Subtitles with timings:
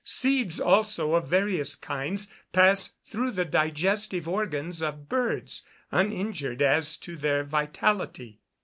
[0.03, 7.15] Seeds also of various kinds pass through the digestive organs of birds, uninjured as to
[7.15, 8.39] their vitality.